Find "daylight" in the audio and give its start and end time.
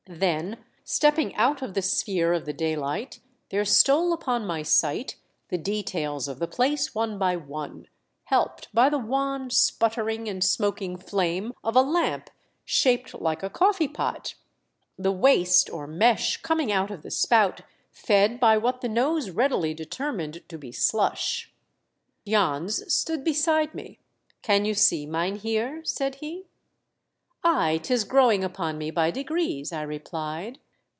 2.53-3.21